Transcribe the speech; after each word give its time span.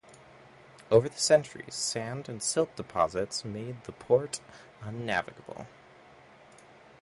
Over 0.89 1.09
the 1.09 1.19
centuries 1.19 1.75
sand 1.75 2.27
and 2.27 2.41
silt 2.41 2.75
deposits 2.75 3.45
made 3.45 3.83
the 3.83 3.91
port 3.91 4.39
unnavigable. 4.81 5.67